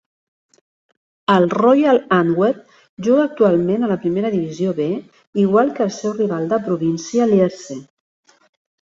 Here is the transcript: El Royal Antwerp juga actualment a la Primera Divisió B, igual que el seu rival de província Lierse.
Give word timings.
El 1.33 1.45
Royal 1.55 1.99
Antwerp 2.17 2.81
juga 3.09 3.27
actualment 3.31 3.83
a 3.83 3.91
la 3.93 3.99
Primera 4.07 4.33
Divisió 4.39 4.75
B, 4.83 4.91
igual 5.47 5.73
que 5.79 5.89
el 5.89 5.97
seu 6.03 6.19
rival 6.21 6.53
de 6.57 6.65
província 6.69 7.33
Lierse. 7.37 7.83